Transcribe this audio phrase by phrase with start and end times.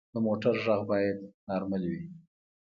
[0.13, 1.17] د موټر غږ باید
[1.47, 2.01] نارمل وي.